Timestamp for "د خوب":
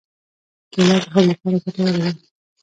1.01-1.23